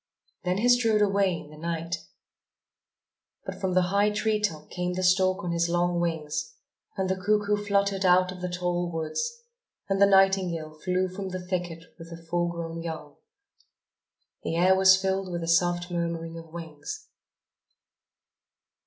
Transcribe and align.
Then 0.43 0.57
he 0.57 0.67
strode 0.67 1.03
away 1.03 1.35
in 1.37 1.51
the 1.51 1.57
night. 1.59 1.97
But 3.45 3.61
from 3.61 3.75
the 3.75 3.89
high 3.93 4.09
tree 4.09 4.39
top 4.41 4.71
came 4.71 4.93
the 4.93 5.03
stork 5.03 5.43
on 5.43 5.51
his 5.51 5.69
long 5.69 5.99
wings; 5.99 6.55
and 6.97 7.07
the 7.07 7.15
cuckoo 7.15 7.55
fluttered 7.55 8.03
out 8.03 8.31
of 8.31 8.41
the 8.41 8.49
tall 8.49 8.91
woods; 8.91 9.43
and 9.87 10.01
the 10.01 10.07
nightingale 10.07 10.73
flew 10.73 11.07
from 11.07 11.29
the 11.29 11.39
thicket 11.45 11.83
with 11.99 12.09
her 12.09 12.17
full 12.17 12.47
grown 12.49 12.81
young. 12.81 13.17
The 14.41 14.55
air 14.55 14.75
was 14.75 14.99
filled 14.99 15.31
with 15.31 15.41
the 15.41 15.47
soft 15.47 15.91
murmurings 15.91 16.39
of 16.39 16.51
wings. 16.51 17.07